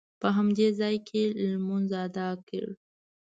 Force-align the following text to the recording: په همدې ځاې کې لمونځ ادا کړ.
په 0.21 0.27
همدې 0.37 0.67
ځاې 0.79 0.97
کې 1.07 1.23
لمونځ 1.41 1.89
ادا 2.05 2.29
کړ. 2.47 2.67